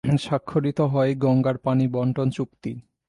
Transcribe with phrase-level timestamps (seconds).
[0.17, 2.71] স্বাক্ষরিত হয় গঙ্গার পানি বণ্টন চুক্তি।